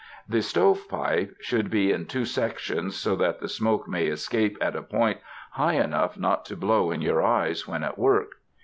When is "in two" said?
1.91-2.25